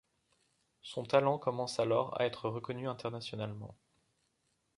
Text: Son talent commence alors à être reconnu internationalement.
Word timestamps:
Son 0.81 1.03
talent 1.03 1.37
commence 1.37 1.79
alors 1.79 2.19
à 2.19 2.25
être 2.25 2.49
reconnu 2.49 2.89
internationalement. 2.89 3.77